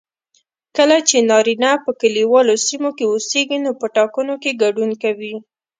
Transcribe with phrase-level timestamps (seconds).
[0.77, 5.33] کله چې نارینه په کليوالو سیمو کې اوسیږي نو په ټاکنو کې ګډون کوي